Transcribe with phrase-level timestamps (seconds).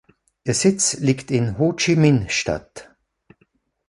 [0.45, 2.89] Ihr Sitz liegt in Ho-Chi-Minh-Stadt.